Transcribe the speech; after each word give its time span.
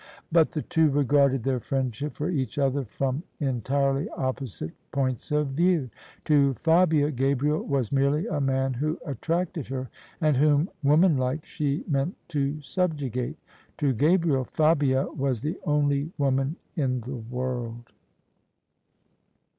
But 0.31 0.49
the 0.53 0.63
two 0.63 0.89
regarded 0.89 1.43
their 1.43 1.59
friendship 1.59 2.13
for 2.13 2.27
each 2.31 2.57
other 2.57 2.83
from 2.85 3.21
en 3.39 3.61
tirely 3.61 4.09
opposite 4.17 4.71
points 4.91 5.31
of 5.31 5.49
view. 5.49 5.91
To 6.25 6.55
Fabia, 6.55 7.11
Gabriel 7.11 7.61
was 7.61 7.91
merely 7.91 8.25
a 8.25 8.41
man 8.41 8.73
who 8.73 8.97
attracted 9.05 9.67
her, 9.67 9.91
and 10.19 10.37
whom, 10.37 10.71
womanlike, 10.81 11.45
she 11.45 11.83
meant 11.87 12.15
to 12.29 12.59
subjugate: 12.61 13.37
to 13.77 13.93
Gabriel, 13.93 14.43
Fabia 14.45 15.05
was 15.05 15.41
die 15.41 15.53
only 15.65 16.11
woman 16.17 16.55
in 16.75 17.01
the 17.01 17.17
world. 17.17 17.93